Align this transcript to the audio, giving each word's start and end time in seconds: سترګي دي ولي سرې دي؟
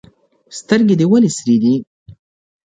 سترګي 0.59 0.95
دي 0.99 1.05
ولي 1.11 1.29
سرې 1.37 1.55
دي؟ 1.63 1.73